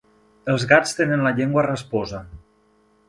Els 0.53 0.63
gats 0.71 0.97
tenen 1.01 1.27
la 1.27 1.33
llengua 1.41 1.67
rasposa. 1.67 2.23